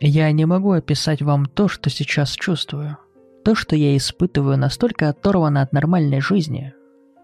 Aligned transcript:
Я 0.00 0.30
не 0.32 0.44
могу 0.44 0.72
описать 0.72 1.22
вам 1.22 1.46
то, 1.46 1.68
что 1.68 1.88
сейчас 1.88 2.32
чувствую. 2.32 2.98
То, 3.44 3.54
что 3.54 3.76
я 3.76 3.96
испытываю, 3.96 4.58
настолько 4.58 5.08
оторвано 5.08 5.62
от 5.62 5.72
нормальной 5.72 6.20
жизни. 6.20 6.74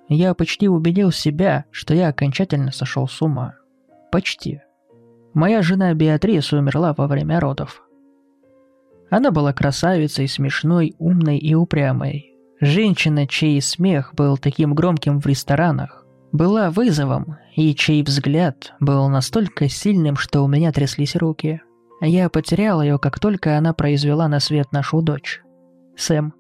Я 0.09 0.35
почти 0.35 0.69
убедил 0.69 1.11
себя, 1.11 1.65
что 1.71 1.95
я 1.95 2.09
окончательно 2.09 2.73
сошел 2.73 3.09
с 3.09 3.21
ума. 3.21 3.57
Почти. 4.11 4.61
Моя 5.35 5.63
жена 5.63 5.93
Беатрис 5.95 6.53
умерла 6.53 6.95
во 6.95 7.07
время 7.07 7.41
родов. 7.41 7.83
Она 9.11 9.31
была 9.31 9.53
красавицей, 9.53 10.29
смешной, 10.29 10.95
умной 10.99 11.39
и 11.39 11.55
упрямой. 11.55 12.35
Женщина, 12.61 13.27
чей 13.27 13.61
смех 13.61 14.15
был 14.15 14.39
таким 14.39 14.75
громким 14.75 15.21
в 15.21 15.27
ресторанах, 15.27 16.07
была 16.33 16.71
вызовом, 16.71 17.37
и 17.55 17.75
чей 17.75 18.03
взгляд 18.03 18.73
был 18.81 19.09
настолько 19.09 19.69
сильным, 19.69 20.17
что 20.17 20.43
у 20.43 20.49
меня 20.49 20.73
тряслись 20.73 21.17
руки. 21.17 21.61
Я 22.05 22.29
потерял 22.29 22.83
ее, 22.83 22.99
как 22.99 23.21
только 23.21 23.57
она 23.57 23.73
произвела 23.73 24.27
на 24.27 24.41
свет 24.41 24.73
нашу 24.73 25.03
дочь. 25.03 25.41
Сэм. 25.97 26.35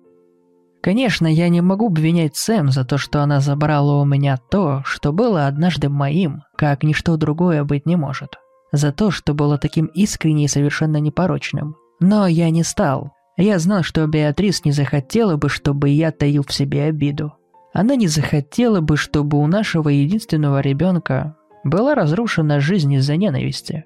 Конечно, 0.82 1.28
я 1.28 1.48
не 1.48 1.60
могу 1.60 1.86
обвинять 1.86 2.34
Сэм 2.34 2.72
за 2.72 2.84
то, 2.84 2.98
что 2.98 3.22
она 3.22 3.38
забрала 3.38 4.02
у 4.02 4.04
меня 4.04 4.36
то, 4.36 4.82
что 4.84 5.12
было 5.12 5.46
однажды 5.46 5.88
моим, 5.88 6.42
как 6.56 6.82
ничто 6.82 7.16
другое 7.16 7.62
быть 7.62 7.86
не 7.86 7.94
может. 7.94 8.40
За 8.72 8.90
то, 8.90 9.12
что 9.12 9.34
было 9.34 9.56
таким 9.56 9.86
искренне 9.86 10.46
и 10.46 10.48
совершенно 10.48 10.96
непорочным. 10.96 11.76
Но 12.00 12.26
я 12.26 12.50
не 12.50 12.64
стал. 12.64 13.12
Я 13.36 13.60
знал, 13.60 13.84
что 13.84 14.04
Беатрис 14.08 14.64
не 14.64 14.72
захотела 14.72 15.36
бы, 15.36 15.48
чтобы 15.48 15.90
я 15.90 16.10
таил 16.10 16.42
в 16.44 16.52
себе 16.52 16.84
обиду. 16.84 17.34
Она 17.72 17.94
не 17.94 18.08
захотела 18.08 18.80
бы, 18.80 18.96
чтобы 18.96 19.38
у 19.38 19.46
нашего 19.46 19.90
единственного 19.90 20.60
ребенка 20.60 21.36
была 21.62 21.94
разрушена 21.94 22.58
жизнь 22.58 22.92
из-за 22.94 23.16
ненависти. 23.16 23.84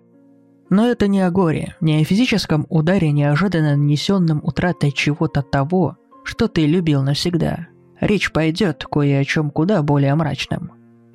Но 0.69 0.87
это 0.87 1.06
не 1.06 1.20
о 1.20 1.30
горе, 1.30 1.77
не 1.80 2.01
о 2.01 2.05
физическом 2.05 2.67
ударе, 2.69 3.12
неожиданно 3.12 3.77
нанесенном 3.77 4.41
утратой 4.42 4.92
чего-то 4.92 5.42
того, 5.42 5.97
что 6.25 6.48
ты 6.48 6.67
любил 6.67 7.03
навсегда. 7.03 7.69
Речь 8.00 8.33
пойдет 8.33 8.84
кое 8.84 9.20
о 9.20 9.25
чем 9.25 9.50
куда 9.50 9.83
более 9.83 10.14
мрачном. 10.14 10.72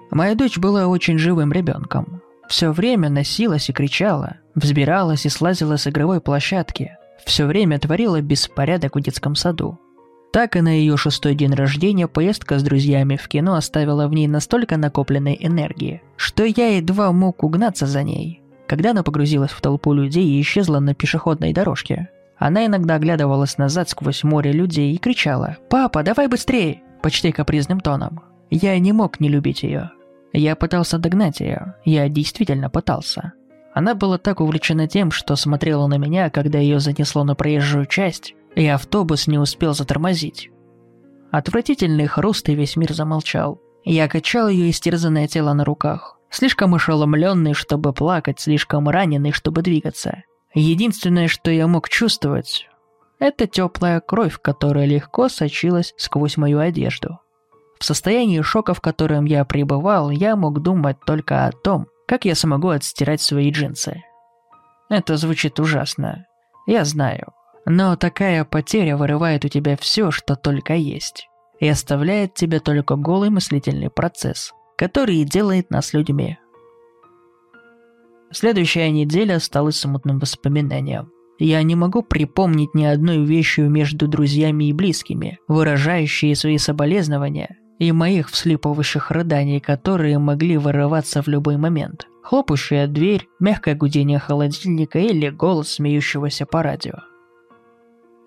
Моя 0.09 0.35
дочь 0.35 0.57
была 0.57 0.87
очень 0.87 1.17
живым 1.17 1.51
ребенком. 1.51 2.21
Все 2.47 2.71
время 2.71 3.09
носилась 3.09 3.69
и 3.69 3.73
кричала, 3.73 4.37
взбиралась 4.55 5.25
и 5.25 5.29
слазила 5.29 5.77
с 5.77 5.87
игровой 5.87 6.21
площадки, 6.21 6.97
все 7.25 7.45
время 7.45 7.79
творила 7.79 8.21
беспорядок 8.21 8.95
в 8.95 9.01
детском 9.01 9.35
саду. 9.35 9.79
Так 10.33 10.55
и 10.55 10.61
на 10.61 10.69
ее 10.69 10.95
шестой 10.95 11.35
день 11.35 11.53
рождения 11.53 12.07
поездка 12.07 12.57
с 12.57 12.63
друзьями 12.63 13.17
в 13.17 13.27
кино 13.27 13.55
оставила 13.55 14.07
в 14.07 14.13
ней 14.13 14.27
настолько 14.27 14.77
накопленной 14.77 15.37
энергии, 15.39 16.01
что 16.15 16.45
я 16.45 16.77
едва 16.77 17.11
мог 17.11 17.43
угнаться 17.43 17.85
за 17.85 18.03
ней. 18.03 18.40
Когда 18.71 18.91
она 18.91 19.03
погрузилась 19.03 19.51
в 19.51 19.59
толпу 19.59 19.91
людей 19.91 20.25
и 20.25 20.39
исчезла 20.39 20.79
на 20.79 20.95
пешеходной 20.95 21.51
дорожке, 21.51 22.07
она 22.37 22.65
иногда 22.65 22.95
оглядывалась 22.95 23.57
назад 23.57 23.89
сквозь 23.89 24.23
море 24.23 24.53
людей 24.53 24.93
и 24.93 24.97
кричала 24.97 25.57
«Папа, 25.69 26.03
давай 26.03 26.29
быстрее!» 26.29 26.81
почти 27.01 27.33
капризным 27.33 27.81
тоном. 27.81 28.21
Я 28.49 28.79
не 28.79 28.93
мог 28.93 29.19
не 29.19 29.27
любить 29.27 29.63
ее. 29.63 29.91
Я 30.31 30.55
пытался 30.55 30.99
догнать 30.99 31.41
ее. 31.41 31.75
Я 31.83 32.07
действительно 32.07 32.69
пытался. 32.69 33.33
Она 33.73 33.93
была 33.93 34.17
так 34.17 34.39
увлечена 34.39 34.87
тем, 34.87 35.11
что 35.11 35.35
смотрела 35.35 35.87
на 35.87 35.97
меня, 35.97 36.29
когда 36.29 36.57
ее 36.57 36.79
занесло 36.79 37.25
на 37.25 37.35
проезжую 37.35 37.87
часть, 37.87 38.35
и 38.55 38.65
автобус 38.67 39.27
не 39.27 39.37
успел 39.37 39.73
затормозить. 39.73 40.49
Отвратительный 41.29 42.07
хруст, 42.07 42.47
и 42.47 42.55
весь 42.55 42.77
мир 42.77 42.93
замолчал. 42.93 43.59
Я 43.83 44.07
качал 44.07 44.47
ее 44.47 44.69
истерзанное 44.69 45.27
тело 45.27 45.51
на 45.51 45.65
руках. 45.65 46.20
Слишком 46.31 46.73
ошеломленный, 46.73 47.53
чтобы 47.53 47.93
плакать, 47.93 48.39
слишком 48.39 48.87
раненый, 48.87 49.33
чтобы 49.33 49.61
двигаться. 49.61 50.23
Единственное, 50.53 51.27
что 51.27 51.51
я 51.51 51.67
мог 51.67 51.89
чувствовать, 51.89 52.69
это 53.19 53.47
теплая 53.47 53.99
кровь, 53.99 54.39
которая 54.41 54.85
легко 54.85 55.29
сочилась 55.29 55.93
сквозь 55.97 56.37
мою 56.37 56.59
одежду. 56.59 57.19
В 57.79 57.85
состоянии 57.85 58.41
шока, 58.41 58.73
в 58.73 58.81
котором 58.81 59.25
я 59.25 59.43
пребывал, 59.43 60.09
я 60.09 60.35
мог 60.35 60.61
думать 60.61 60.97
только 61.05 61.45
о 61.45 61.51
том, 61.51 61.87
как 62.07 62.25
я 62.25 62.33
смогу 62.33 62.69
отстирать 62.69 63.21
свои 63.21 63.51
джинсы. 63.51 64.01
Это 64.89 65.17
звучит 65.17 65.59
ужасно. 65.59 66.25
Я 66.65 66.85
знаю. 66.85 67.33
Но 67.65 67.95
такая 67.95 68.43
потеря 68.45 68.97
вырывает 68.97 69.45
у 69.45 69.49
тебя 69.49 69.77
все, 69.77 70.11
что 70.11 70.35
только 70.35 70.73
есть, 70.73 71.27
и 71.59 71.67
оставляет 71.67 72.33
тебе 72.33 72.59
только 72.59 72.95
голый 72.95 73.29
мыслительный 73.29 73.89
процесс, 73.89 74.53
который 74.81 75.23
делает 75.25 75.69
нас 75.69 75.93
людьми. 75.93 76.39
Следующая 78.31 78.89
неделя 78.89 79.37
стала 79.37 79.69
смутным 79.69 80.17
воспоминанием. 80.17 81.11
Я 81.37 81.61
не 81.61 81.75
могу 81.75 82.01
припомнить 82.01 82.73
ни 82.73 82.83
одной 82.85 83.23
вещи 83.23 83.59
между 83.59 84.07
друзьями 84.07 84.69
и 84.69 84.73
близкими, 84.73 85.37
выражающие 85.47 86.35
свои 86.35 86.57
соболезнования, 86.57 87.59
и 87.77 87.91
моих 87.91 88.31
вслипывающих 88.31 89.11
рыданий, 89.11 89.59
которые 89.59 90.17
могли 90.17 90.57
вырываться 90.57 91.21
в 91.21 91.27
любой 91.27 91.57
момент. 91.57 92.07
Хлопающая 92.23 92.87
дверь, 92.87 93.27
мягкое 93.39 93.75
гудение 93.75 94.17
холодильника 94.17 94.97
или 94.97 95.29
голос 95.29 95.73
смеющегося 95.73 96.47
по 96.47 96.63
радио. 96.63 96.95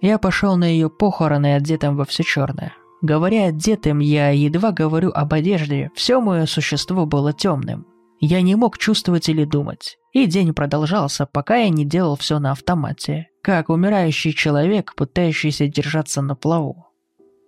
Я 0.00 0.18
пошел 0.18 0.54
на 0.56 0.66
ее 0.66 0.88
похороны 0.88 1.56
одетым 1.56 1.96
во 1.96 2.04
все 2.04 2.22
черное. 2.22 2.74
Говоря 3.04 3.48
одетым, 3.48 3.98
я 3.98 4.30
едва 4.30 4.72
говорю 4.72 5.10
об 5.10 5.34
одежде, 5.34 5.90
все 5.94 6.22
мое 6.22 6.46
существо 6.46 7.04
было 7.04 7.34
темным. 7.34 7.86
Я 8.18 8.40
не 8.40 8.54
мог 8.54 8.78
чувствовать 8.78 9.28
или 9.28 9.44
думать. 9.44 9.98
И 10.14 10.24
день 10.24 10.54
продолжался, 10.54 11.26
пока 11.26 11.56
я 11.56 11.68
не 11.68 11.84
делал 11.84 12.16
все 12.16 12.38
на 12.38 12.52
автомате, 12.52 13.28
как 13.42 13.68
умирающий 13.68 14.32
человек, 14.32 14.94
пытающийся 14.96 15.68
держаться 15.68 16.22
на 16.22 16.34
плаву. 16.34 16.86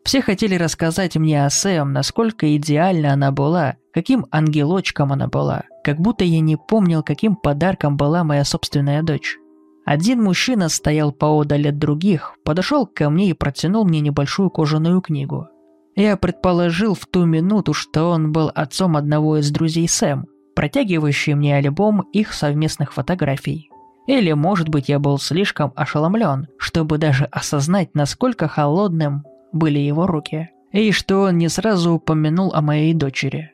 Все 0.04 0.20
хотели 0.20 0.56
рассказать 0.56 1.16
мне 1.16 1.46
о 1.46 1.48
Сэм, 1.48 1.90
насколько 1.90 2.54
идеальна 2.54 3.14
она 3.14 3.32
была, 3.32 3.76
каким 3.94 4.26
ангелочком 4.30 5.10
она 5.14 5.26
была, 5.26 5.62
как 5.82 6.00
будто 6.00 6.22
я 6.22 6.40
не 6.40 6.58
помнил, 6.58 7.02
каким 7.02 7.34
подарком 7.34 7.96
была 7.96 8.24
моя 8.24 8.44
собственная 8.44 9.02
дочь. 9.02 9.38
Один 9.86 10.20
мужчина 10.20 10.68
стоял 10.68 11.12
поодаль 11.12 11.68
от 11.68 11.78
других, 11.78 12.34
подошел 12.44 12.88
ко 12.88 13.08
мне 13.08 13.30
и 13.30 13.34
протянул 13.34 13.84
мне 13.84 14.00
небольшую 14.00 14.50
кожаную 14.50 15.00
книгу. 15.00 15.46
Я 15.94 16.16
предположил 16.16 16.94
в 16.94 17.06
ту 17.06 17.24
минуту, 17.24 17.72
что 17.72 18.10
он 18.10 18.32
был 18.32 18.50
отцом 18.52 18.96
одного 18.96 19.38
из 19.38 19.48
друзей 19.52 19.88
Сэм, 19.88 20.26
протягивающий 20.56 21.34
мне 21.34 21.56
альбом 21.56 22.00
их 22.12 22.32
совместных 22.32 22.94
фотографий. 22.94 23.70
Или, 24.08 24.32
может 24.32 24.68
быть, 24.68 24.88
я 24.88 24.98
был 24.98 25.20
слишком 25.20 25.72
ошеломлен, 25.76 26.48
чтобы 26.58 26.98
даже 26.98 27.26
осознать, 27.26 27.94
насколько 27.94 28.48
холодным 28.48 29.22
были 29.52 29.78
его 29.78 30.08
руки, 30.08 30.50
и 30.72 30.90
что 30.90 31.20
он 31.22 31.38
не 31.38 31.48
сразу 31.48 31.92
упомянул 31.92 32.52
о 32.52 32.60
моей 32.60 32.92
дочери. 32.92 33.52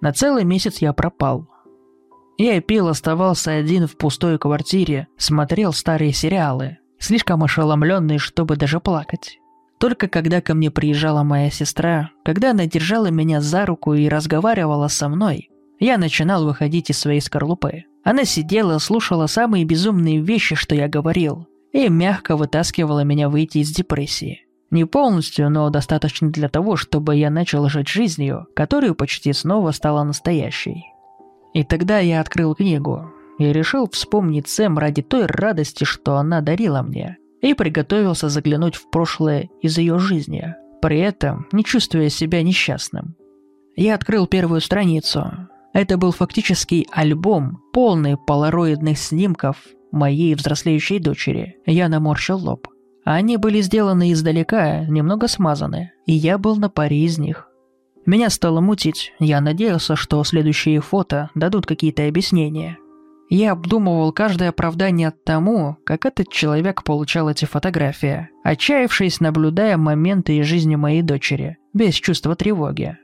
На 0.00 0.14
целый 0.14 0.44
месяц 0.44 0.78
я 0.78 0.94
пропал– 0.94 1.46
я 2.44 2.60
пил, 2.60 2.88
оставался 2.88 3.52
один 3.52 3.86
в 3.86 3.96
пустой 3.96 4.38
квартире, 4.38 5.08
смотрел 5.16 5.72
старые 5.72 6.12
сериалы, 6.12 6.78
слишком 6.98 7.42
ошеломленный, 7.42 8.18
чтобы 8.18 8.56
даже 8.56 8.80
плакать. 8.80 9.38
Только 9.78 10.08
когда 10.08 10.40
ко 10.40 10.54
мне 10.54 10.70
приезжала 10.70 11.22
моя 11.22 11.50
сестра, 11.50 12.10
когда 12.24 12.50
она 12.50 12.66
держала 12.66 13.10
меня 13.10 13.40
за 13.40 13.64
руку 13.66 13.94
и 13.94 14.08
разговаривала 14.08 14.88
со 14.88 15.08
мной, 15.08 15.50
я 15.78 15.98
начинал 15.98 16.44
выходить 16.44 16.90
из 16.90 16.98
своей 16.98 17.20
скорлупы. 17.20 17.84
Она 18.02 18.24
сидела, 18.24 18.78
слушала 18.78 19.26
самые 19.26 19.64
безумные 19.64 20.20
вещи, 20.20 20.56
что 20.56 20.74
я 20.74 20.88
говорил, 20.88 21.46
и 21.72 21.88
мягко 21.88 22.36
вытаскивала 22.36 23.04
меня 23.04 23.28
выйти 23.28 23.58
из 23.58 23.70
депрессии. 23.70 24.46
Не 24.70 24.84
полностью, 24.84 25.48
но 25.50 25.70
достаточно 25.70 26.30
для 26.30 26.48
того, 26.48 26.76
чтобы 26.76 27.16
я 27.16 27.30
начал 27.30 27.68
жить 27.68 27.88
жизнью, 27.88 28.46
которая 28.54 28.94
почти 28.94 29.32
снова 29.32 29.70
стала 29.70 30.02
настоящей. 30.04 30.84
И 31.58 31.64
тогда 31.64 31.98
я 31.98 32.20
открыл 32.20 32.54
книгу 32.54 33.10
и 33.40 33.52
решил 33.52 33.88
вспомнить 33.90 34.46
Сэм 34.46 34.78
ради 34.78 35.02
той 35.02 35.26
радости, 35.26 35.82
что 35.82 36.14
она 36.14 36.40
дарила 36.40 36.82
мне, 36.82 37.16
и 37.40 37.52
приготовился 37.52 38.28
заглянуть 38.28 38.76
в 38.76 38.88
прошлое 38.90 39.50
из 39.60 39.76
ее 39.76 39.98
жизни, 39.98 40.54
при 40.80 41.00
этом 41.00 41.48
не 41.50 41.64
чувствуя 41.64 42.10
себя 42.10 42.44
несчастным. 42.44 43.16
Я 43.74 43.96
открыл 43.96 44.28
первую 44.28 44.60
страницу. 44.60 45.32
Это 45.72 45.96
был 45.96 46.12
фактически 46.12 46.86
альбом, 46.92 47.60
полный 47.72 48.16
полароидных 48.16 48.96
снимков 48.96 49.56
моей 49.90 50.36
взрослеющей 50.36 51.00
дочери. 51.00 51.56
Я 51.66 51.88
наморщил 51.88 52.38
лоб. 52.38 52.68
Они 53.04 53.36
были 53.36 53.62
сделаны 53.62 54.12
издалека, 54.12 54.84
немного 54.84 55.26
смазаны, 55.26 55.90
и 56.06 56.12
я 56.12 56.38
был 56.38 56.54
на 56.54 56.70
паре 56.70 56.98
из 56.98 57.18
них. 57.18 57.47
Меня 58.08 58.30
стало 58.30 58.62
мутить. 58.62 59.12
Я 59.18 59.42
надеялся, 59.42 59.94
что 59.94 60.24
следующие 60.24 60.80
фото 60.80 61.28
дадут 61.34 61.66
какие-то 61.66 62.08
объяснения. 62.08 62.78
Я 63.28 63.52
обдумывал 63.52 64.12
каждое 64.12 64.48
оправдание 64.48 65.10
тому, 65.10 65.76
как 65.84 66.06
этот 66.06 66.30
человек 66.30 66.84
получал 66.84 67.28
эти 67.28 67.44
фотографии, 67.44 68.30
отчаявшись, 68.44 69.20
наблюдая 69.20 69.76
моменты 69.76 70.38
из 70.38 70.46
жизни 70.46 70.74
моей 70.74 71.02
дочери, 71.02 71.58
без 71.74 71.96
чувства 71.96 72.34
тревоги. 72.34 72.96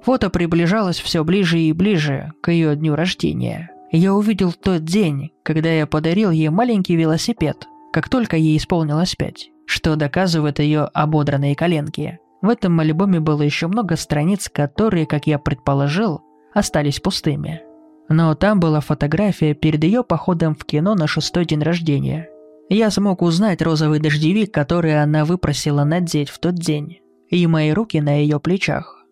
Фото 0.00 0.28
приближалось 0.28 0.98
все 0.98 1.22
ближе 1.22 1.60
и 1.60 1.72
ближе 1.72 2.32
к 2.40 2.50
ее 2.50 2.74
дню 2.74 2.96
рождения. 2.96 3.70
Я 3.92 4.12
увидел 4.12 4.52
тот 4.52 4.82
день, 4.84 5.30
когда 5.44 5.70
я 5.70 5.86
подарил 5.86 6.32
ей 6.32 6.48
маленький 6.48 6.96
велосипед, 6.96 7.68
как 7.92 8.08
только 8.08 8.36
ей 8.36 8.56
исполнилось 8.56 9.14
пять, 9.14 9.50
что 9.66 9.94
доказывает 9.94 10.58
ее 10.58 10.80
ободранные 10.92 11.54
коленки. 11.54 12.18
В 12.42 12.48
этом 12.48 12.78
альбоме 12.80 13.20
было 13.20 13.42
еще 13.42 13.68
много 13.68 13.96
страниц, 13.96 14.50
которые, 14.52 15.06
как 15.06 15.26
я 15.26 15.38
предположил, 15.38 16.22
остались 16.52 17.00
пустыми. 17.00 17.62
Но 18.08 18.34
там 18.34 18.60
была 18.60 18.80
фотография 18.80 19.54
перед 19.54 19.82
ее 19.84 20.02
походом 20.02 20.54
в 20.56 20.64
кино 20.64 20.94
на 20.94 21.06
шестой 21.06 21.46
день 21.46 21.62
рождения. 21.62 22.28
Я 22.68 22.90
смог 22.90 23.22
узнать 23.22 23.62
розовый 23.62 24.00
дождевик, 24.00 24.52
который 24.52 25.00
она 25.00 25.24
выпросила 25.24 25.84
надеть 25.84 26.28
в 26.28 26.38
тот 26.38 26.56
день, 26.56 26.98
и 27.28 27.46
мои 27.46 27.70
руки 27.70 28.00
на 28.00 28.20
ее 28.20 28.40
плечах. 28.40 29.06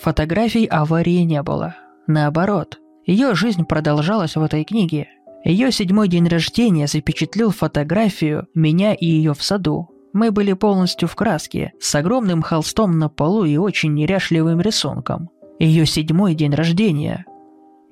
Фотографий 0.00 0.66
аварии 0.66 1.22
не 1.22 1.42
было. 1.42 1.76
Наоборот, 2.06 2.78
ее 3.04 3.34
жизнь 3.34 3.64
продолжалась 3.64 4.36
в 4.36 4.42
этой 4.42 4.64
книге. 4.64 5.08
Ее 5.44 5.72
седьмой 5.72 6.08
день 6.08 6.28
рождения 6.28 6.86
запечатлел 6.86 7.50
фотографию 7.50 8.46
меня 8.54 8.94
и 8.94 9.06
ее 9.06 9.34
в 9.34 9.42
саду. 9.42 9.91
Мы 10.12 10.30
были 10.30 10.52
полностью 10.52 11.08
в 11.08 11.16
краске, 11.16 11.72
с 11.80 11.94
огромным 11.94 12.42
холстом 12.42 12.98
на 12.98 13.08
полу 13.08 13.44
и 13.44 13.56
очень 13.56 13.94
неряшливым 13.94 14.60
рисунком. 14.60 15.30
Ее 15.58 15.86
седьмой 15.86 16.34
день 16.34 16.54
рождения. 16.54 17.24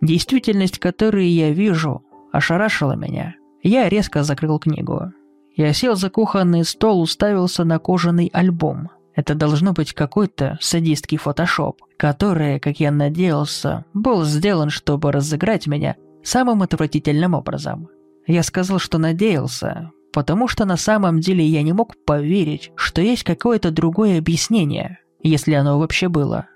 Действительность, 0.00 0.78
которую 0.78 1.31
я 1.31 1.50
вижу, 1.50 2.02
ошарашила 2.32 2.93
меня. 2.93 3.34
Я 3.62 3.88
резко 3.88 4.22
закрыл 4.22 4.58
книгу. 4.58 5.12
Я 5.56 5.72
сел 5.72 5.96
за 5.96 6.11
кухонный 6.11 6.64
стол, 6.64 7.00
уставился 7.00 7.64
на 7.64 7.78
кожаный 7.78 8.31
альбом– 8.32 8.90
это 9.14 9.34
должно 9.34 9.73
быть 9.73 9.93
какой-то 9.93 10.56
садистский 10.61 11.19
фотошоп, 11.19 11.82
который, 11.96 12.61
как 12.61 12.81
я 12.81 12.90
надеялся, 12.90 13.84
был 13.93 14.25
сделан, 14.25 14.70
чтобы 14.70 15.12
разыграть 15.12 15.66
меня 15.66 15.96
самым 16.23 16.62
отвратительным 16.62 17.34
образом. 17.34 17.88
Я 18.26 18.43
сказал, 18.43 18.78
что 18.78 18.96
надеялся, 18.99 19.90
потому 20.12 20.48
что 20.48 20.64
на 20.64 20.76
самом 20.76 21.20
деле 21.20 21.44
я 21.44 21.62
не 21.62 21.72
мог 21.72 21.94
поверить, 22.04 22.70
что 22.76 23.00
есть 23.00 23.24
какое-то 23.24 23.70
другое 23.70 24.18
объяснение, 24.18 24.98
если 25.22 25.54
оно 25.54 25.78
вообще 25.78 26.08
было. 26.08 26.46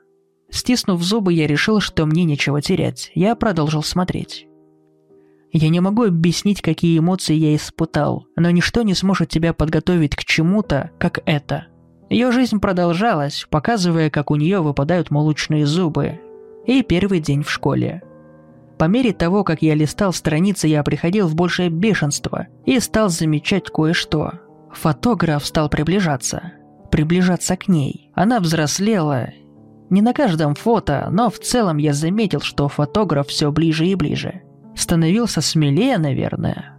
Стиснув 0.51 1.03
зубы, 1.03 1.33
я 1.33 1.47
решил, 1.47 1.81
что 1.81 2.07
мне 2.07 2.25
нечего 2.25 2.63
терять. 2.63 3.11
Я 3.15 3.35
продолжил 3.35 3.83
смотреть. 3.83 4.47
Я 5.53 5.69
не 5.69 5.81
могу 5.81 6.05
объяснить, 6.05 6.63
какие 6.63 6.99
эмоции 6.99 7.35
я 7.35 7.55
испытал, 7.55 8.27
но 8.37 8.51
ничто 8.51 8.83
не 8.83 8.95
сможет 8.95 9.29
тебя 9.29 9.53
подготовить 9.53 10.17
к 10.17 10.25
чему-то, 10.25 10.91
как 10.99 11.21
это– 11.27 11.69
ее 12.15 12.31
жизнь 12.33 12.61
продолжалась, 12.61 13.47
показывая, 13.51 14.11
как 14.11 14.31
у 14.31 14.37
нее 14.37 14.61
выпадают 14.61 15.11
молочные 15.11 15.67
зубы. 15.67 16.21
И 16.67 16.83
первый 16.83 17.21
день 17.21 17.43
в 17.43 17.51
школе. 17.51 18.03
По 18.79 18.85
мере 18.85 19.13
того, 19.13 19.45
как 19.45 19.63
я 19.63 19.75
листал 19.75 20.13
страницы, 20.13 20.67
я 20.67 20.83
приходил 20.83 21.29
в 21.29 21.35
большее 21.35 21.71
бешенство 21.71 22.49
и 22.65 22.81
стал 22.81 23.09
замечать 23.09 23.71
кое-что. 23.71 24.33
Фотограф 24.73 25.47
стал 25.47 25.69
приближаться. 25.69 26.53
Приближаться 26.91 27.57
к 27.57 27.69
ней. 27.69 28.11
Она 28.15 28.41
взрослела. 28.41 29.29
Не 29.91 30.03
на 30.03 30.13
каждом 30.13 30.55
фото, 30.55 31.09
но 31.11 31.31
в 31.31 31.39
целом 31.39 31.77
я 31.77 31.93
заметил, 31.93 32.41
что 32.41 32.69
фотограф 32.69 33.29
все 33.29 33.53
ближе 33.53 33.87
и 33.87 33.95
ближе. 33.95 34.43
Становился 34.75 35.41
смелее, 35.41 35.99
наверное. 35.99 36.77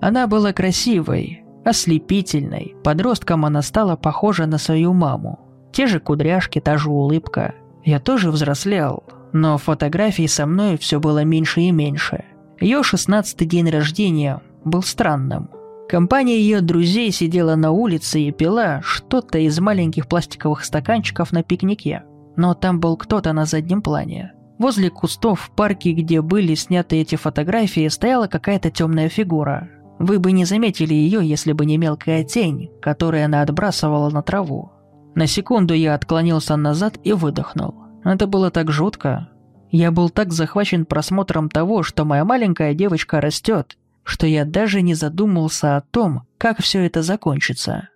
Она 0.00 0.28
была 0.28 0.52
красивой, 0.52 1.42
ослепительной. 1.64 2.76
Подростком 2.84 3.44
она 3.44 3.62
стала 3.62 3.96
похожа 3.96 4.46
на 4.46 4.58
свою 4.58 4.92
маму. 4.92 5.40
Те 5.72 5.86
же 5.86 5.98
кудряшки, 5.98 6.60
та 6.60 6.78
же 6.78 6.90
улыбка. 6.90 7.54
Я 7.84 7.98
тоже 7.98 8.30
взрослел, 8.30 9.02
но 9.32 9.58
фотографий 9.58 10.28
со 10.28 10.46
мной 10.46 10.78
все 10.78 11.00
было 11.00 11.24
меньше 11.24 11.60
и 11.62 11.70
меньше. 11.70 12.24
Ее 12.60 12.82
шестнадцатый 12.82 13.46
день 13.46 13.68
рождения 13.70 14.40
был 14.64 14.82
странным. 14.82 15.50
Компания 15.88 16.38
ее 16.38 16.60
друзей 16.60 17.10
сидела 17.12 17.54
на 17.54 17.70
улице 17.70 18.20
и 18.20 18.30
пила 18.30 18.80
что-то 18.82 19.38
из 19.38 19.58
маленьких 19.58 20.06
пластиковых 20.06 20.64
стаканчиков 20.64 21.32
на 21.32 21.42
пикнике. 21.42 22.04
Но 22.36 22.54
там 22.54 22.78
был 22.78 22.96
кто-то 22.96 23.32
на 23.32 23.46
заднем 23.46 23.80
плане. 23.80 24.32
Возле 24.58 24.90
кустов 24.90 25.40
в 25.40 25.50
парке, 25.50 25.92
где 25.92 26.20
были 26.20 26.54
сняты 26.54 26.96
эти 26.96 27.14
фотографии, 27.14 27.88
стояла 27.88 28.26
какая-то 28.26 28.70
темная 28.70 29.08
фигура. 29.08 29.68
Вы 29.98 30.18
бы 30.18 30.32
не 30.32 30.44
заметили 30.44 30.94
ее, 30.94 31.20
если 31.26 31.52
бы 31.52 31.64
не 31.64 31.78
мелкая 31.78 32.22
тень, 32.22 32.70
которую 32.82 33.24
она 33.24 33.42
отбрасывала 33.42 34.10
на 34.10 34.22
траву. 34.22 34.72
На 35.14 35.26
секунду 35.26 35.74
я 35.74 35.94
отклонился 35.94 36.54
назад 36.56 36.98
и 37.02 37.12
выдохнул. 37.12 37.74
Это 38.04 38.26
было 38.26 38.50
так 38.50 38.70
жутко. 38.70 39.28
Я 39.70 39.90
был 39.90 40.10
так 40.10 40.32
захвачен 40.32 40.86
просмотром 40.86 41.48
того, 41.48 41.82
что 41.82 42.04
моя 42.04 42.24
маленькая 42.24 42.74
девочка 42.74 43.20
растет, 43.20 43.76
что 44.02 44.26
я 44.26 44.44
даже 44.44 44.80
не 44.82 44.94
задумался 44.94 45.76
о 45.76 45.82
том, 45.82 46.22
как 46.38 46.62
все 46.62 46.86
это 46.86 47.02
закончится. 47.02 47.88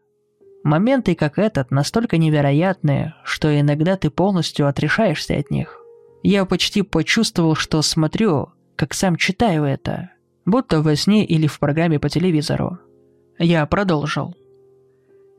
Моменты, 0.64 1.14
как 1.14 1.38
этот, 1.38 1.70
настолько 1.70 2.18
невероятные, 2.18 3.14
что 3.24 3.58
иногда 3.58 3.96
ты 3.96 4.10
полностью 4.10 4.68
отрешаешься 4.68 5.34
от 5.34 5.50
них. 5.50 5.78
Я 6.22 6.44
почти 6.44 6.82
почувствовал, 6.82 7.54
что 7.54 7.82
смотрю, 7.82 8.50
как 8.76 8.94
сам 8.94 9.16
читаю 9.16 9.64
это– 9.64 10.10
будто 10.44 10.82
во 10.82 10.96
сне 10.96 11.24
или 11.24 11.46
в 11.46 11.58
программе 11.58 11.98
по 11.98 12.08
телевизору. 12.08 12.78
Я 13.38 13.64
продолжил. 13.66 14.34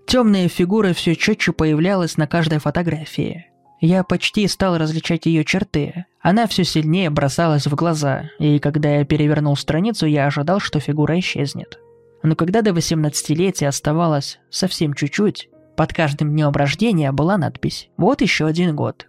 Темная 0.07 0.47
фигура 0.47 0.93
все 0.93 1.15
четче 1.15 1.53
появлялась 1.53 2.17
на 2.17 2.27
каждой 2.27 2.59
фотографии. 2.59 3.47
Я 3.85 4.05
почти 4.05 4.47
стал 4.47 4.77
различать 4.77 5.25
ее 5.25 5.43
черты. 5.43 6.05
Она 6.21 6.47
все 6.47 6.63
сильнее 6.63 7.09
бросалась 7.09 7.67
в 7.67 7.75
глаза, 7.75 8.29
и 8.39 8.57
когда 8.59 8.95
я 8.95 9.03
перевернул 9.03 9.57
страницу, 9.57 10.05
я 10.05 10.25
ожидал, 10.25 10.61
что 10.61 10.79
фигура 10.79 11.19
исчезнет. 11.19 11.79
Но 12.23 12.37
когда 12.37 12.61
до 12.61 12.69
18-летия 12.69 13.67
оставалось 13.67 14.39
совсем 14.49 14.93
чуть-чуть, 14.93 15.49
под 15.75 15.93
каждым 15.93 16.29
днем 16.29 16.53
рождения 16.53 17.11
была 17.11 17.37
надпись 17.37 17.89
«Вот 17.97 18.21
еще 18.21 18.45
один 18.45 18.73
год». 18.73 19.07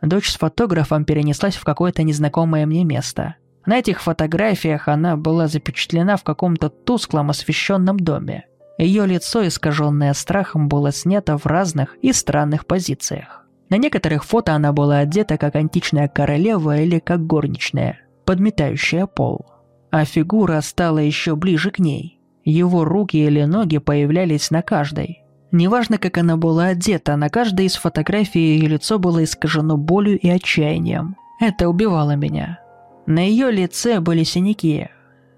Дочь 0.00 0.30
с 0.30 0.38
фотографом 0.38 1.04
перенеслась 1.04 1.56
в 1.56 1.64
какое-то 1.64 2.02
незнакомое 2.02 2.64
мне 2.64 2.82
место– 2.82 3.34
на 3.66 3.78
этих 3.78 4.02
фотографиях 4.02 4.88
она 4.88 5.16
была 5.16 5.48
запечатлена 5.48 6.18
в 6.18 6.22
каком-то 6.22 6.68
тусклом 6.68 7.30
освещенном 7.30 7.98
доме. 7.98 8.44
Ее 8.76 9.06
лицо, 9.06 9.46
искаженное 9.46 10.12
страхом, 10.12 10.68
было 10.68 10.92
снято 10.92 11.38
в 11.38 11.46
разных 11.46 11.96
и 12.02 12.12
странных 12.12 12.66
позициях. 12.66 13.43
На 13.74 13.78
некоторых 13.78 14.24
фото 14.24 14.54
она 14.54 14.72
была 14.72 14.98
одета 14.98 15.36
как 15.36 15.56
античная 15.56 16.06
королева 16.06 16.78
или 16.78 17.00
как 17.00 17.26
горничная, 17.26 17.98
подметающая 18.24 19.06
пол. 19.06 19.46
А 19.90 20.04
фигура 20.04 20.60
стала 20.60 20.98
еще 20.98 21.34
ближе 21.34 21.72
к 21.72 21.80
ней. 21.80 22.20
Его 22.44 22.84
руки 22.84 23.16
или 23.16 23.42
ноги 23.42 23.78
появлялись 23.78 24.52
на 24.52 24.62
каждой. 24.62 25.24
Неважно, 25.50 25.98
как 25.98 26.18
она 26.18 26.36
была 26.36 26.66
одета, 26.66 27.16
на 27.16 27.28
каждой 27.28 27.66
из 27.66 27.74
фотографий 27.74 28.54
ее 28.54 28.68
лицо 28.68 29.00
было 29.00 29.24
искажено 29.24 29.76
болью 29.76 30.20
и 30.20 30.28
отчаянием. 30.28 31.16
Это 31.40 31.68
убивало 31.68 32.14
меня. 32.14 32.60
На 33.06 33.26
ее 33.26 33.50
лице 33.50 33.98
были 33.98 34.22
синяки. 34.22 34.86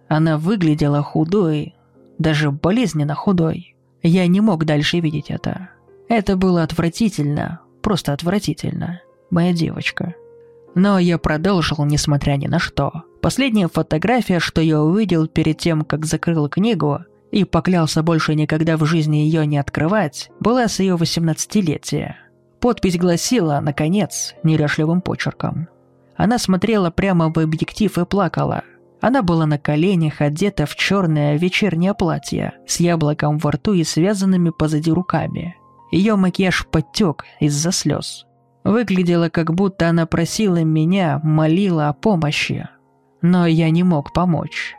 Она 0.09 0.37
выглядела 0.37 1.03
худой, 1.03 1.75
даже 2.19 2.51
болезненно 2.51 3.15
худой. 3.15 3.77
Я 4.03 4.27
не 4.27 4.43
мог 4.43 4.67
дальше 4.67 5.01
видеть 5.01 5.31
это. 5.31 5.71
Это 6.11 6.37
было 6.37 6.63
отвратительно, 6.63 7.61
просто 7.87 8.13
отвратительно. 8.13 9.01
Моя 9.31 9.53
девочка. 9.53 10.15
Но 10.75 10.99
я 10.99 11.19
продолжил, 11.19 11.85
несмотря 11.85 12.33
ни 12.33 12.49
на 12.49 12.59
что. 12.59 13.05
Последняя 13.23 13.69
фотография, 13.69 14.41
что 14.41 14.61
я 14.61 14.83
увидел 14.83 15.29
перед 15.29 15.59
тем, 15.59 15.85
как 15.85 16.05
закрыл 16.05 16.49
книгу, 16.49 16.99
и 17.31 17.45
поклялся 17.45 18.03
больше 18.03 18.35
никогда 18.35 18.77
в 18.77 18.85
жизни 18.85 19.19
ее 19.19 19.47
не 19.47 19.59
открывать, 19.59 20.31
была 20.41 20.67
с 20.67 20.81
ее 20.81 20.97
18-летия. 20.97 22.17
Подпись 22.59 22.99
гласила, 22.99 23.61
наконец, 23.63 24.35
неряшливым 24.43 25.01
почерком– 25.01 25.69
она 26.17 26.39
смотрела 26.39 26.91
прямо 26.91 27.31
в 27.33 27.39
объектив 27.39 27.97
и 27.99 28.05
плакала. 28.05 28.63
Она 29.01 29.23
была 29.23 29.47
на 29.47 29.59
коленях, 29.59 30.23
одета 30.23 30.67
в 30.67 30.75
черное 30.75 31.37
вечернее 31.37 31.95
платье, 31.95 32.55
с 32.67 32.81
яблоком 32.81 33.39
во 33.39 33.53
рту 33.53 33.75
и 33.75 33.85
связанными 33.85 34.51
позади 34.51 34.91
руками. 34.91 35.57
Ее 35.91 36.17
макияж 36.17 36.67
подтек 36.67 37.25
из-за 37.41 37.73
слез. 37.73 38.27
Выглядело, 38.65 39.29
как 39.29 39.55
будто 39.55 39.89
она 39.89 40.07
просила 40.07 40.63
меня, 40.65 41.21
молила 41.23 41.89
о 41.89 41.93
помощи. 41.93 42.69
Но 43.23 43.47
я 43.47 43.71
не 43.71 43.85
мог 43.85 44.13
помочь. 44.13 44.75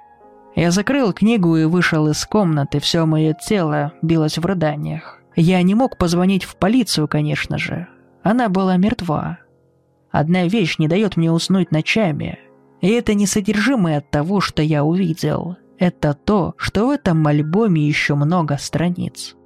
Я 0.56 0.72
закрыл 0.72 1.14
книгу 1.14 1.56
и 1.56 1.66
вышел 1.66 2.08
из 2.08 2.26
комнаты, 2.26 2.80
все 2.80 3.06
мое 3.06 3.34
тело 3.34 3.94
билось 4.02 4.38
в 4.38 4.46
рыданиях. 4.46 5.22
Я 5.36 5.62
не 5.62 5.76
мог 5.76 5.98
позвонить 5.98 6.44
в 6.44 6.58
полицию, 6.58 7.08
конечно 7.08 7.58
же. 7.58 7.88
Она 8.24 8.50
была 8.50 8.76
мертва. 8.76 9.38
Одна 10.12 10.48
вещь 10.48 10.80
не 10.80 10.88
дает 10.88 11.16
мне 11.16 11.32
уснуть 11.32 11.72
ночами. 11.72 12.40
И 12.82 12.90
это 12.90 13.14
не 13.14 13.26
содержимое 13.26 14.02
того, 14.02 14.42
что 14.42 14.62
я 14.62 14.84
увидел. 14.84 15.56
Это 15.80 16.14
то, 16.14 16.56
что 16.58 16.88
в 16.88 16.90
этом 16.90 17.26
альбоме 17.26 17.88
еще 17.88 18.16
много 18.16 18.58
страниц. 18.58 19.37